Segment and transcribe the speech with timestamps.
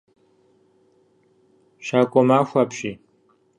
[1.85, 2.95] Щакӏуэмахуэ апщий.